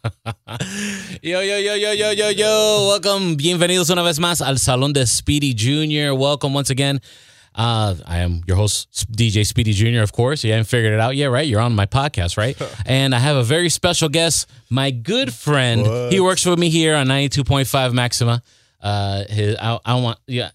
[1.22, 2.86] Yo, yo, yo, yo, yo, yo, yo.
[2.88, 3.36] Welcome.
[3.36, 6.14] Bienvenidos una vez más al Salón de Speedy Jr.
[6.14, 7.00] Welcome once again.
[7.54, 10.44] Uh, I am your host, DJ Speedy Jr., of course.
[10.44, 11.46] You haven't figured it out yet, right?
[11.46, 12.56] You're on my podcast, right?
[12.86, 15.82] and I have a very special guest, my good friend.
[15.82, 16.12] What?
[16.12, 18.42] He works with me here on 92.5 Maxima.
[18.80, 20.50] Uh, his, I, I want, yeah,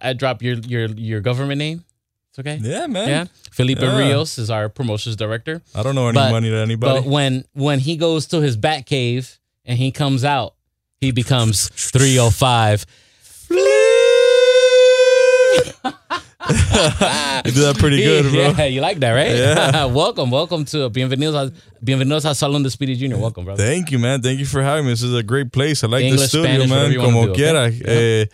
[0.00, 1.84] I drop your, your, your government name.
[2.36, 2.58] It's okay?
[2.60, 3.08] Yeah, man.
[3.08, 3.24] Yeah.
[3.50, 3.96] Felipe Yeah.
[3.96, 5.62] Rios is our promotions director.
[5.74, 7.00] I don't know any But- money to anybody.
[7.00, 10.52] But when when he goes to his bat cave and he comes out,
[11.00, 12.84] he becomes 305.
[13.48, 13.56] you
[17.52, 18.52] do that pretty good, bro.
[18.58, 19.34] Yeah, you like that, right?
[19.34, 19.84] Yeah.
[19.86, 23.16] welcome, welcome to Bienvenidos a, Bienvenidos a Salón de Speedy Jr.
[23.16, 23.64] Welcome, brother.
[23.64, 24.20] Thank you, man.
[24.20, 24.92] Thank you for having me.
[24.92, 25.82] This is a great place.
[25.82, 26.94] I like the studio, Spanish, man.
[26.96, 27.70] Como do, quiera.
[27.72, 28.22] okay?
[28.22, 28.26] Eh,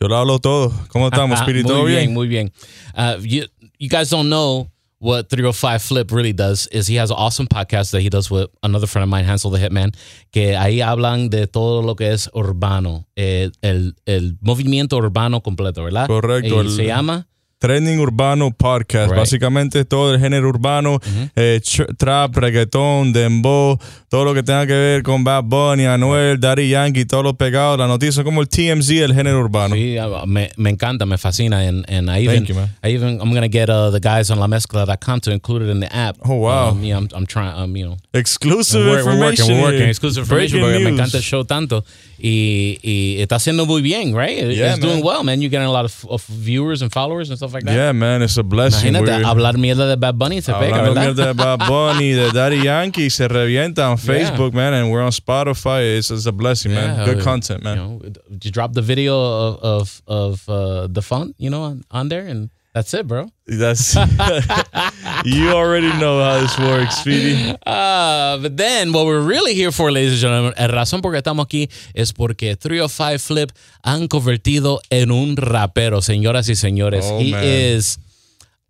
[0.00, 0.72] yo lo hablo todo.
[0.88, 1.64] ¿Cómo estamos, Spirit?
[1.64, 2.14] muy ¿Todo bien, bien?
[2.14, 2.52] muy bien.
[2.96, 3.44] Uh, you,
[3.78, 7.90] you guys don't know what 305 Flip really does is he has an awesome podcast
[7.92, 9.92] that he does with another friend of mine, Hansel the Hitman,
[10.32, 15.84] que ahí hablan de todo lo que es urbano, eh, el, el movimiento urbano completo,
[15.84, 16.06] ¿verdad?
[16.06, 17.26] Correcto, Y el- se llama
[17.66, 19.10] Trending Urbano Podcast.
[19.10, 19.18] Right.
[19.18, 21.00] Básicamente todo el género urbano,
[21.34, 23.76] eh, ch- trap, reggaetón, dembow,
[24.08, 27.76] todo lo que tenga que ver con Bad Bunny, Anuel, Daddy Yankee, todos los pegados,
[27.76, 29.74] las noticias, como el TMZ del género urbano.
[29.74, 32.68] Sí, uh, me, me encanta, me fascina, and, and I even, Thank you, man.
[32.84, 35.92] I even, I'm gonna get uh, the guys on LaMezcla.com to include it in the
[35.92, 36.16] app.
[36.24, 36.68] Oh, wow.
[36.70, 39.56] Um, yeah, I'm, I'm trying, um, you know, Exclusive we're, we're working, information.
[39.56, 41.84] we're working, exclusive information, porque me encanta el show tanto
[42.18, 44.36] y, y está haciendo muy bien, right?
[44.38, 45.04] Yeah, it's doing man.
[45.04, 45.40] well, man.
[45.42, 47.74] You're getting a lot of, of viewers and followers and stuff like that.
[47.74, 48.90] Yeah, man, it's a blessing.
[48.94, 51.02] Imagínate, We're- hablar mierda de Bad Bunny se pega, Hablando ¿verdad?
[51.14, 55.12] mierda de Bad Bunny, de Daddy Yankee, se revienta on Facebook, man, and we're on
[55.12, 55.96] Spotify.
[55.98, 57.04] It's, it's a blessing, man.
[57.04, 57.76] Good uh, content, man.
[57.76, 58.00] You know,
[58.42, 62.26] you drop the video of of, of uh, the font, you know, on, on there,
[62.26, 63.30] and that's it, bro.
[63.46, 63.94] That's
[65.24, 67.56] you already know how this works, Speedy.
[67.64, 71.18] Uh, but then, what we're really here for, ladies and gentlemen, la razón por que
[71.18, 73.50] estamos aquí es porque 305 Flip
[73.82, 77.06] han convertido en un rapero, señoras y señores.
[77.10, 77.44] Oh, he man.
[77.44, 77.98] is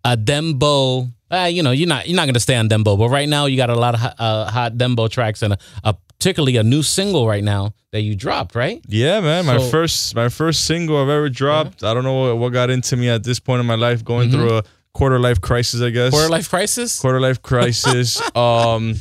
[0.05, 1.11] a dembow.
[1.29, 3.57] Uh, you know, you're not you're not gonna stay on dembow, but right now you
[3.57, 6.81] got a lot of hot, uh, hot dembow tracks and a, a particularly a new
[6.81, 8.81] single right now that you dropped, right?
[8.87, 9.45] Yeah, man.
[9.45, 11.83] My first my first single I've ever dropped.
[11.83, 14.31] I don't know what, what got into me at this point in my life, going
[14.31, 16.07] through a quarter life crisis, I guess.
[16.07, 16.15] Mm-hmm.
[16.15, 16.99] Quarter life crisis.
[16.99, 18.21] quarter life crisis.
[18.35, 18.95] um,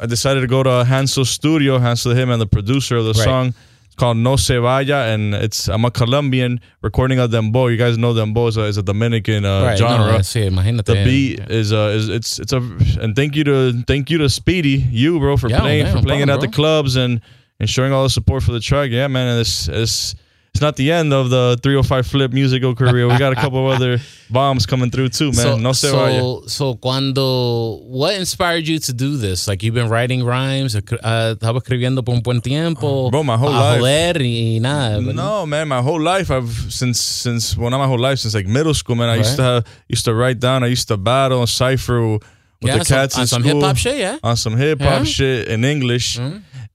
[0.00, 1.78] I decided to go to Hansel studio.
[1.78, 3.24] Hansel him and the producer of the Right.
[3.24, 3.54] song.
[3.96, 7.70] Called No Se Vaya, and it's I'm a Colombian recording a dembow.
[7.70, 10.12] You guys know dembow is a, is a Dominican uh, right, genre.
[10.12, 10.84] No, sí, imagínate.
[10.84, 12.58] the beat is uh is it's it's a
[13.00, 15.98] and thank you to thank you to Speedy you bro for Yeah, playing man, for
[16.02, 17.20] no playing problem, it at the clubs and
[17.58, 18.90] and showing all the support for the track.
[18.90, 20.14] Yeah, man, and it's it's
[20.56, 23.06] it's not the end of the 305 flip musical career.
[23.06, 23.98] We got a couple of other
[24.30, 25.34] bombs coming through too, man.
[25.34, 26.20] So, no se vaya.
[26.20, 29.46] so, so cuando, what inspired you to do this?
[29.46, 33.52] Like you've been writing rhymes, uh, estaba escribiendo por un buen tiempo, Bro, my whole
[33.52, 33.80] life.
[33.80, 35.00] joder y nada.
[35.00, 38.46] No, man, my whole life I've since since well not my whole life since like
[38.46, 39.08] middle school, man.
[39.10, 40.64] I used to have used to write down.
[40.64, 42.22] I used to battle and cipher with
[42.62, 44.16] Yeah, the some- cats on in some hip-hop shit, yeah.
[44.22, 44.96] on some hip hop Yeah.
[44.96, 45.04] Mm-hmm.
[45.04, 46.18] shit in English,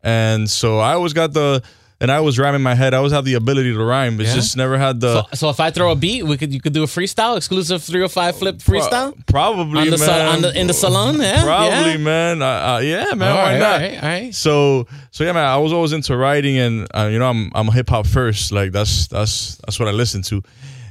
[0.03, 1.61] and so I always got the
[2.01, 2.93] and I was rhyming my head.
[2.93, 4.33] I always have the ability to rhyme, but Yeah.
[4.35, 6.73] just never had the So, so if I throw a beat, we could you could
[6.73, 10.07] do a freestyle, exclusive 305 flip freestyle Pro- probably on the, man.
[10.07, 11.21] sa- on the in the salon.
[11.21, 11.97] Yeah, Probably, yeah.
[11.97, 12.41] man.
[12.41, 13.31] Uh, uh, yeah, man.
[13.31, 13.73] All why right, not?
[13.73, 14.35] all right, all right.
[14.35, 15.45] So, so yeah, man.
[15.45, 18.51] I was always into writing, and uh, you know, I'm I'm a hip hop first.
[18.51, 20.41] Like that's that's that's what I listen to,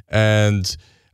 [0.09, 0.65] and.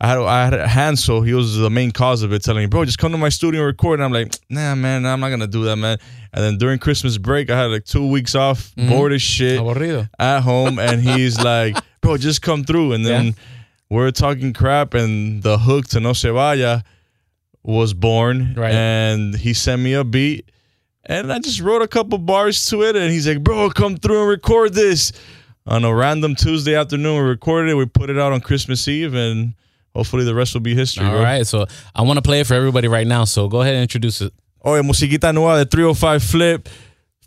[0.00, 1.22] I had I had Hansel.
[1.22, 3.60] He was the main cause of it, telling me, "Bro, just come to my studio
[3.62, 5.96] and record." And I'm like, "Nah, man, I'm not gonna do that, man."
[6.34, 8.88] And then during Christmas break, I had like two weeks off, Mm-hmm.
[8.90, 10.08] bored as shit, Aburrido.
[10.18, 13.32] at home, and he's like, "Bro, just come through." And then Yeah.
[13.88, 16.82] we're talking crap, and the hook to No Se Vaya
[17.62, 18.72] was born, Right.
[18.74, 20.50] and he sent me a beat,
[21.06, 24.20] and I just wrote a couple bars to it, and he's like, "Bro, come through
[24.20, 25.12] and record this."
[25.66, 27.74] On a random Tuesday afternoon, we recorded it.
[27.74, 29.54] We put it out on Christmas Eve, and
[29.96, 31.04] hopefully the rest will be history.
[31.04, 31.22] All bro.
[31.22, 33.24] right, so I want to play it for everybody right now.
[33.24, 34.32] So go ahead and introduce it.
[34.64, 36.68] Oye, musiquita nueva de 305 Flip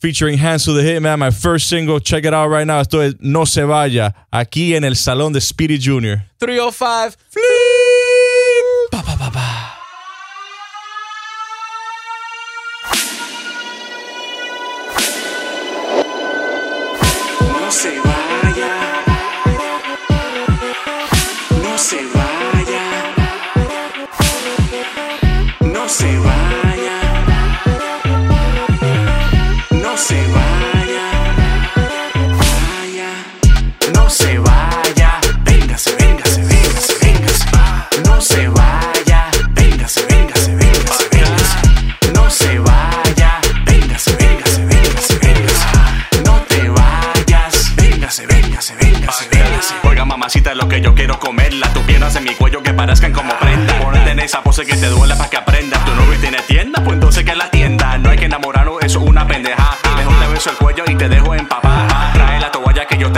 [0.02, 2.00] featuring Hansel the Hitman, my first single.
[2.00, 2.80] Check it out right now.
[2.82, 6.24] Esto es No Se Vaya, aquí en el Salón de Speedy Jr.
[6.40, 7.44] 305 Flip!
[8.92, 9.69] Pa, pa, pa,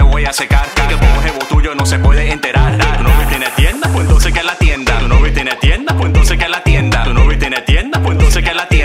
[0.01, 0.67] voy a secar.
[0.87, 2.77] Que bobo jevo tuyo no se puede enterar.
[2.97, 4.99] Tu novio tiene tienda, pues entonces que la tienda.
[4.99, 7.03] Tu novio tiene tienda, pues entonces que la tienda.
[7.03, 8.80] Tu novio tiene tienda, pues entonces que la tienda.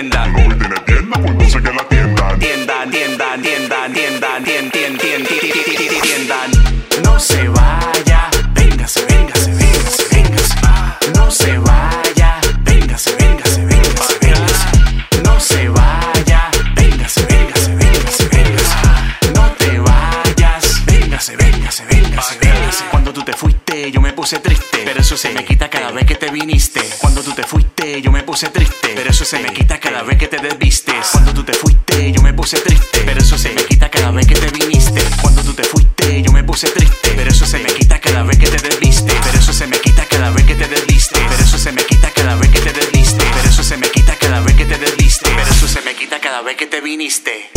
[28.37, 31.07] Puse triste, pero eso se me quita cada vez que te desvistes.
[31.11, 34.27] Cuando tú te fuiste, yo me puse triste, pero eso se me quita cada vez
[34.27, 35.03] que te viniste.
[35.23, 38.37] Cuando tú te fuiste, yo me puse triste, pero eso se me quita cada vez
[38.37, 39.11] que te desviste.
[39.25, 41.19] Pero eso se me quita cada vez que te desviste.
[41.31, 43.25] Pero eso se me quita cada vez que te desviste.
[43.25, 45.31] Pero eso se me quita cada vez que te desviste.
[45.35, 47.51] Pero eso se me quita cada vez que te viniste.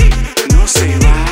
[0.53, 1.28] No se vaya.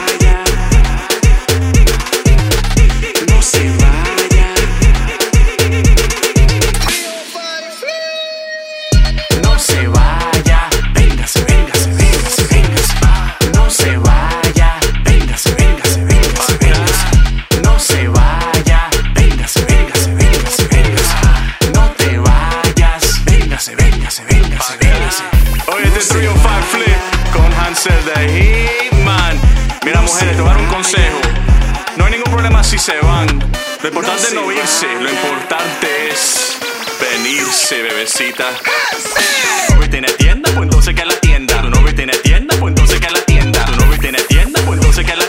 [28.19, 29.39] De Hitman.
[29.85, 31.19] Mira, mujeres, te voy a dar un consejo.
[31.97, 33.27] No hay ningún problema si se van.
[33.81, 36.57] Lo importante es no irse, lo importante es
[36.99, 38.45] venirse, bebecita.
[39.67, 41.61] Tu novio tiene tienda, pues entonces que a la tienda.
[41.61, 43.65] Tu novio tiene tienda, pues entonces que a la tienda.
[43.65, 45.26] Tu novio tiene tienda, pues entonces que a la tienda.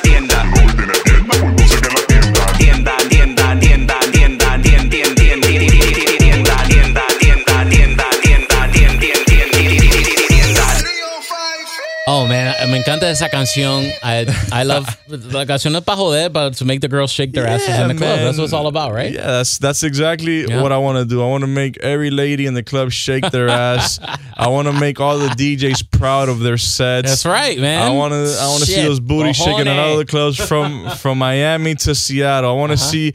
[13.38, 13.84] Canción.
[14.02, 17.46] I I love la canción es para joder, but to make the girls shake their
[17.46, 18.16] asses in the club.
[18.16, 18.24] man.
[18.24, 19.12] That's what it's all about, right?
[19.12, 20.62] Yeah, that's that's exactly Yeah.
[20.62, 21.22] what I want to do.
[21.22, 23.98] I want to make every lady in the club shake their ass.
[24.36, 27.08] I want to make all the DJs proud of their sets.
[27.08, 27.82] That's right, man.
[27.82, 30.90] I want to I want to see those booties shaking in all the clubs from
[30.96, 32.50] from Miami to Seattle.
[32.50, 32.90] I want to Uh-huh.
[32.90, 33.12] see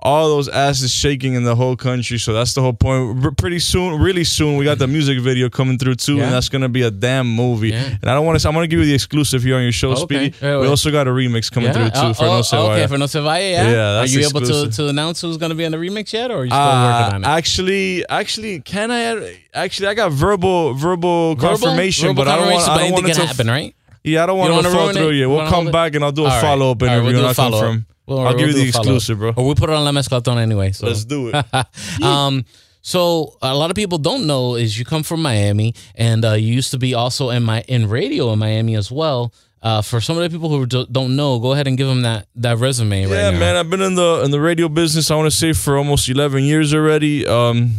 [0.00, 2.18] all those asses shaking in the whole country.
[2.18, 3.24] So that's the whole point.
[3.24, 6.24] R- pretty soon, really soon, we got the music video coming through too, Yeah.
[6.24, 7.70] and that's gonna be a damn movie.
[7.70, 7.82] Yeah.
[8.00, 8.48] And I don't want to.
[8.48, 10.00] I'm gonna give you the exclusive here on your show, Okay.
[10.30, 10.34] Speedy.
[10.40, 12.86] Yeah, we also got a remix coming through too Oh, for oh, No Se okay,
[12.86, 13.70] for No Se Vaya, yeah.
[13.70, 16.30] Yeah, Are you able to, to announce who's going to be in the remix yet,
[16.30, 17.26] or are you still Uh, working on it?
[17.26, 19.36] actually, actually, can I?
[19.54, 21.48] Actually, I got verbal, verbal, Verbal?
[21.48, 22.64] confirmation, Verbal but I don't want.
[22.64, 23.74] confirmation, I don't want it to happen, right?
[24.04, 25.14] Yeah, I don't want to fall through it?
[25.16, 26.40] You We'll wanna come back and I'll do a right.
[26.40, 27.64] follow up All right, interview we'll do and a I'll follow-up.
[27.64, 27.86] confirm.
[28.06, 29.32] We'll- I'll we'll give you the exclusive, bro.
[29.36, 30.72] Or we put it on La Mezclatón anyway.
[30.72, 30.86] So.
[30.86, 32.02] Let's do it.
[32.02, 32.44] um,
[32.80, 36.54] so a lot of people don't know is you come from Miami, and uh, you
[36.54, 39.32] used to be also in my in radio in Miami as well.
[39.60, 42.02] Uh, for some of the people who do, don't know, go ahead and give them
[42.02, 43.38] that that resume right yeah, now.
[43.40, 43.56] man.
[43.56, 45.10] I've been in the in the radio business.
[45.10, 47.26] I want to say for almost eleven years already.
[47.26, 47.72] Um,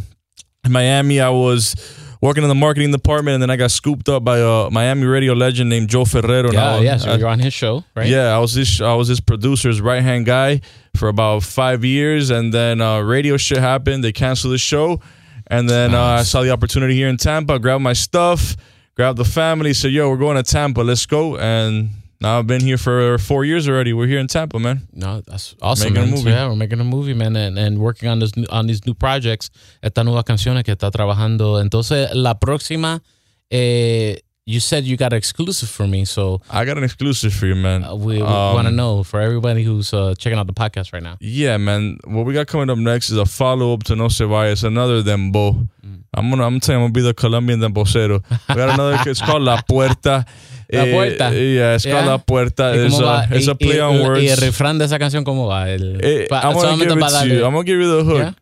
[0.65, 1.73] in Miami, I was
[2.21, 5.33] working in the marketing department, and then I got scooped up by a Miami radio
[5.33, 6.51] legend named Joe Ferrero.
[6.51, 6.97] Yeah, yeah.
[6.97, 8.07] So I- you're on his show, right?
[8.07, 10.61] Yeah, I was his I was his producer's right hand guy
[10.95, 14.03] for about five years, and then uh, radio shit happened.
[14.03, 14.99] They canceled the show,
[15.47, 17.57] and then uh, I saw the opportunity here in Tampa.
[17.59, 18.55] Grabbed my stuff,
[18.95, 19.73] grabbed the family.
[19.73, 20.81] Said, "Yo, we're going to Tampa.
[20.81, 21.89] Let's go." And
[22.21, 23.93] now I've been here for four years already.
[23.93, 24.87] We're here in Tampa, man.
[24.93, 25.93] No, that's awesome.
[25.93, 26.15] Making a man.
[26.15, 26.29] movie.
[26.31, 28.93] Yeah, we're making a movie, man, and, and working on this new, on these new
[28.93, 29.49] projects.
[29.81, 31.61] Estas nuevas canciones que está trabajando.
[31.61, 33.01] Entonces, la próxima,
[33.49, 34.21] eh,
[34.53, 37.55] you said you got an exclusive for me, so I got an exclusive for you,
[37.55, 37.83] man.
[37.83, 40.91] uh, we, we Um, want to know for everybody who's uh, checking out the podcast
[40.93, 41.17] right now.
[41.19, 41.97] Yeah, man.
[42.05, 44.51] What we got coming up next is a follow up to No Se Vaya.
[44.51, 45.53] It's another dembow.
[45.85, 46.03] Mm.
[46.15, 48.23] I'm gonna I'm telling I'm gonna be the Colombian dembocero.
[48.49, 48.97] We got another.
[49.09, 50.25] It's called La Puerta.
[50.71, 51.31] La Eh, Puerta.
[51.33, 52.11] yeah, it's called Yeah.
[52.11, 52.73] La Puerta.
[52.85, 54.31] It's a, it's Y- a play y- on y words.
[54.31, 55.69] el refrán de esa canción, ¿cómo va?
[55.69, 57.43] El, Eh, I'm gonna give it to you.
[57.45, 58.17] I'm gonna give you the hook.
[58.17, 58.33] Yeah?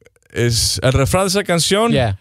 [0.46, 1.92] It's el refrán de esa canción.
[1.92, 2.16] Yeah.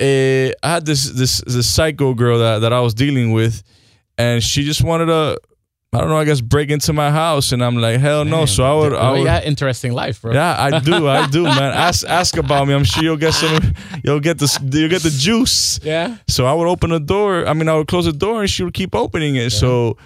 [0.00, 3.62] Eh, I had this this this psycho girl that, that I was dealing with,
[4.18, 5.38] and she just wanted to,
[5.92, 8.38] I don't know, I guess break into my house, and I'm like, hell no.
[8.38, 10.32] Man, So I would, I would you interesting life, bro.
[10.32, 11.72] yeah, I do, I do, man.
[11.74, 12.74] Ask ask about me.
[12.74, 15.78] I'm sure you'll get some, you'll get the you'll get the juice.
[15.82, 16.16] Yeah.
[16.28, 17.46] So I would open the door.
[17.46, 19.50] I mean, I would close the door, and she would keep opening it.
[19.50, 19.96] So,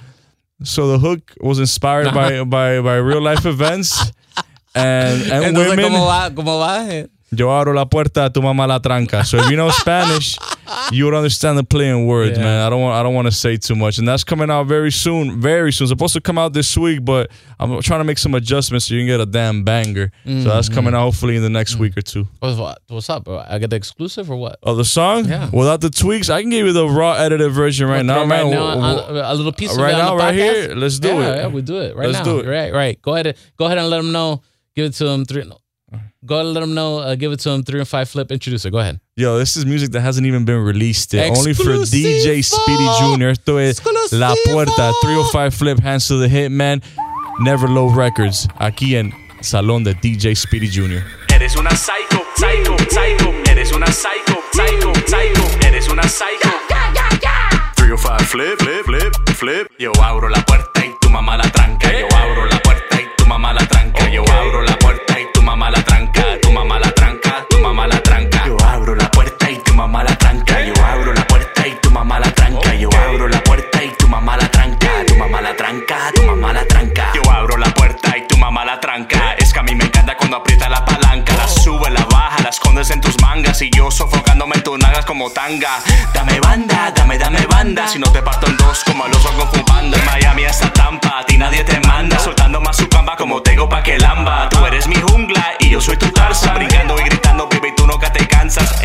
[0.63, 4.13] so the hook was inspired by by by real life events.
[4.77, 6.31] And, and Entonces, women, ¿cómo va?
[6.35, 7.09] ¿Cómo va?
[7.39, 9.25] Yo abro la puerta, tu mamá la tranca.
[9.25, 10.37] So if you know Spanish,
[10.93, 12.45] you would understand the play in words, Yeah.
[12.45, 12.67] man.
[12.67, 14.91] I don't want I don't want to say too much, and that's coming out very
[14.93, 15.85] soon, very soon.
[15.87, 18.95] It's supposed to come out this week, but I'm trying to make some adjustments so
[18.95, 20.11] you can get a damn banger.
[20.27, 20.75] So that's Mm-hmm.
[20.75, 22.27] coming out hopefully in the next week or two.
[22.41, 23.45] What's, up, bro?
[23.49, 24.59] I get the exclusive or what?
[24.63, 25.27] Oh, the song?
[25.27, 25.51] Yeah.
[25.53, 28.47] Without the tweaks, I can give you the raw edited version right now, man.
[28.47, 30.75] right now, wh- on- a little piece of right now, right here.
[30.75, 31.37] Let's do yeah, it.
[31.37, 32.25] Yeah, we do it right Let's now.
[32.25, 32.47] do it.
[32.49, 33.01] Right, right.
[33.03, 34.43] Go ahead, and, go ahead and let them know.
[34.75, 35.45] Give it to them three.
[35.45, 35.59] No.
[36.27, 36.99] Go ahead and let them know.
[36.99, 38.31] Uh, give it to them three and five flip.
[38.33, 38.71] Introduce it.
[38.71, 38.99] Go ahead.
[39.17, 41.37] Yo, this is music that hasn't even been released yet.
[41.37, 43.29] Only for DJ Speedy Jr.
[43.29, 43.81] Esto es
[44.13, 46.83] La Puerta, 305 Flip, Hansel the Hitman,
[47.41, 51.05] Never Low Records, aquí en Salón de DJ Speedy Jr.
[51.35, 53.35] Eres una psycho, psycho, psycho.
[53.51, 55.67] Eres una psycho, psycho, psycho.
[55.67, 56.49] Eres una psycho.
[57.77, 59.67] 305 flip, flip, flip, flip.
[59.79, 61.93] Yo abro la puerta y tu mamá la tranca.
[61.93, 62.44] Yo abro
[67.65, 68.45] mamá la tranca.
[68.47, 70.61] Yo abro la puerta y tu mamá la tranca.
[70.61, 72.75] Yo abro la puerta y tu mamá la tranca.
[72.75, 74.91] Yo abro la puerta y tu mamá la tranca.
[75.07, 77.13] Tu mamá la tranca, tu mamá la tranca.
[77.15, 79.35] Yo abro la puerta y tu mamá la tranca.
[79.39, 81.35] Es que a mí me encanta cuando aprieta la palanca.
[81.37, 83.63] La sube, la baja, la escondes en tus mangas.
[83.63, 85.79] Y yo sofocándome en tus nagas como tanga.
[86.13, 87.89] Dame banda, dame, dame banda.
[87.89, 89.97] Si no te parto en dos como a los ojos con panda.
[89.97, 92.19] En Miami hasta Tampa, a ti nadie te manda.
[92.19, 94.51] Soltando más su camba como tengo pa' que lamba.
[94.51, 96.57] Tú eres mi jungla y yo soy tu Tarzan.
[96.57, 97.14] Brincando y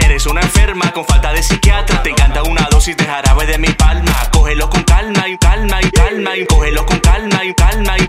[0.04, 2.02] Eres una enferma con falta de psiquiatra.
[2.04, 4.14] Te encanta una dosis de jarabe de mi palma.
[4.32, 8.08] Cógelo con calma y calma y calma y cógelo con calma y calma y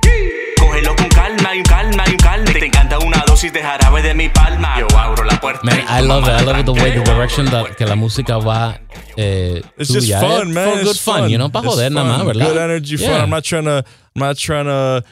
[0.59, 2.53] cógelo con calma y calma y calma.
[2.53, 4.79] Te encanta una dosis de jarabe de mi palma.
[4.81, 5.61] Yo abro la puerta.
[5.65, 6.31] Man, I love it.
[6.41, 8.79] I love it the way the direction that, que la música va.
[9.17, 10.69] Eh, It's just fun, man.
[10.71, 12.27] For good It's fun, you know, para It's joder nada más, fun.
[12.29, 12.49] ¿verdad?
[12.49, 13.07] Good energy, fun.
[13.09, 13.23] Yeah.
[13.23, 13.85] I'm not trying to,
[14.17, 15.05] I'm not trying to,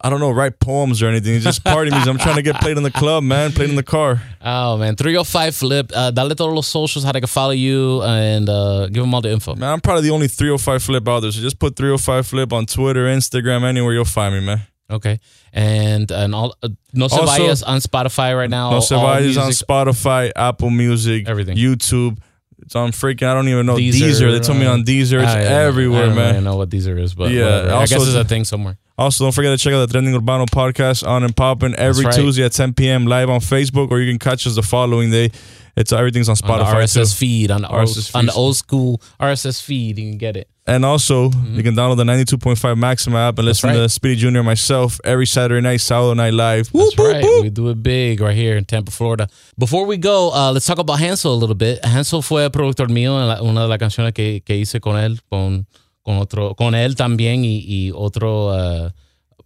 [0.00, 1.34] I don't know, write poems or anything.
[1.34, 2.08] It's just party music.
[2.08, 3.50] I'm trying to get played in the club, man.
[3.52, 4.22] Played in the car.
[4.40, 5.90] Oh man, 305 flip.
[5.94, 9.20] Uh, dale todos los socials, how they can follow you, and uh, give them all
[9.20, 9.54] the info.
[9.56, 11.32] Man, I'm probably the only 305 Flip out there.
[11.32, 14.60] So just put 305 Flip on Twitter, Instagram, anywhere you'll find me, man.
[14.90, 15.18] Okay,
[15.52, 18.70] and and all uh, no se Also- vayas on Spotify right now.
[18.70, 21.56] No Se Vayas on Spotify, Apple Music, Everything.
[21.56, 22.18] YouTube.
[22.62, 23.76] It's on freaking, I don't even know.
[23.76, 24.32] Deezer, Deezer.
[24.32, 25.22] They told me on Deezer.
[25.22, 26.32] It's I- everywhere, I don't man.
[26.34, 27.74] really know what Deezer is, but Yeah, whatever.
[27.74, 28.78] I guess it's a thing somewhere.
[28.98, 32.14] Also, don't forget to check out the Trending Urbano podcast on and popping every right.
[32.14, 33.06] Tuesday at 10 p.m.
[33.06, 35.30] live on Facebook, or you can catch us the following day.
[35.76, 36.74] It's everything's on On Spotify.
[36.82, 37.18] RSS too.
[37.18, 40.48] feed on the RSS old, on the old school RSS feed, you can get it.
[40.66, 41.54] And also, Mm-hmm.
[41.56, 43.76] you can download the 92.5 Maxima app and listen right.
[43.76, 46.68] to Speedy Junior and myself every Saturday night, Saturday night live.
[46.72, 47.24] That's right.
[47.42, 49.28] We do it big right here in Tampa, Florida.
[49.56, 51.78] Before we go, uh, let's talk about Hansel a little bit.
[51.84, 55.20] Hansel fue productor mío en la- una de las canciones que, que hice con él,
[55.30, 55.66] con,
[56.08, 58.90] con otro, con él también y, y otro uh,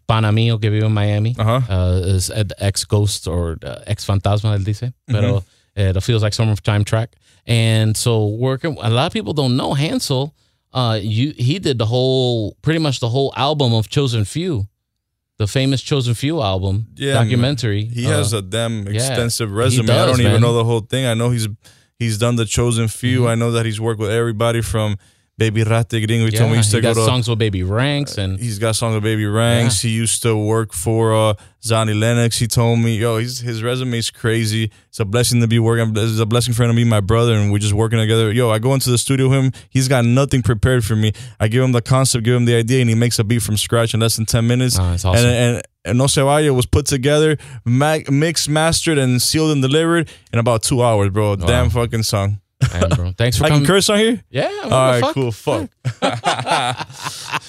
[0.06, 1.34] pana mío que vive en Miami.
[1.36, 1.64] Ajá.
[1.68, 5.42] Uh, is ex ghost or uh, ex fantasma, él dice, pero
[5.74, 7.10] it feels like summertime track.
[7.48, 10.32] And so working, a lot of people don't know Hansel.
[10.72, 14.68] Uh, you he did the whole, pretty much the whole album of Chosen Few,
[15.38, 17.86] the famous Chosen Few album Yeah, documentary.
[17.86, 19.90] He Uh, has a damn extensive he resume.
[19.90, 21.06] I don't even know the whole thing.
[21.06, 21.48] I know he's
[21.98, 23.22] he's done the chosen few.
[23.22, 23.32] Mm-hmm.
[23.32, 24.96] I know that he's worked with everybody from
[25.42, 26.26] Baby Rasta y Gringo.
[26.26, 27.04] He told me he used to go got to.
[27.04, 29.80] songs with Baby Ranks and He's got songs with Baby Ranks.
[29.80, 31.34] He used to work for uh,
[31.64, 32.38] Zion y Lennox.
[32.38, 34.70] He told me, yo, he's, his resume is crazy.
[34.88, 35.96] It's a blessing to be working.
[35.96, 38.30] It's a blessing for him to be my brother, and we're just working together.
[38.30, 39.52] Yo, I go into the studio with him.
[39.68, 41.12] He's got nothing prepared for me.
[41.40, 43.56] I give him the concept, give him the idea, and he makes a beat from
[43.56, 44.78] scratch in less than 10 minutes.
[44.78, 45.16] Oh, awesome.
[45.16, 50.38] And, and, and No was put together, ma- mixed, mastered, and sealed and delivered in
[50.38, 51.34] about two hours, bro.
[51.34, 52.38] Damn fucking song.
[52.96, 53.12] Bro.
[53.18, 53.66] Thanks for I can coming.
[53.66, 54.22] curse on here?
[54.30, 54.48] Yeah.
[54.64, 55.14] what All the right, fuck?
[55.14, 55.32] cool.
[55.32, 55.70] Fuck.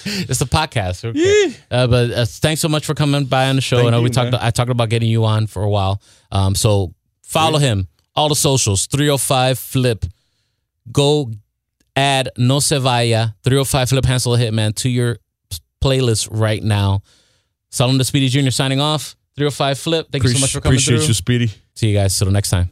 [0.06, 1.04] It's a podcast.
[1.04, 1.56] Okay.
[1.70, 3.76] Uh, but uh, thanks so much for coming by on the show.
[3.76, 4.32] Thank I know we you, talked.
[4.32, 4.40] man.
[4.42, 6.00] I talked about getting you on for a while.
[6.30, 6.92] Um, so
[7.22, 7.88] follow him.
[8.14, 8.86] All the socials.
[8.86, 10.04] 305 Flip.
[10.92, 11.30] Go
[11.96, 15.16] add No Se Vaya 305 Flip Hansel the Hitman to your
[15.82, 17.00] playlist right now.
[17.70, 18.50] Salon the Speedy Jr.
[18.50, 19.16] signing off.
[19.36, 20.06] 305 Flip.
[20.12, 21.06] Thank you so much for coming Appreciate through.
[21.08, 21.50] you, Speedy.
[21.74, 22.68] See you guys till the next time.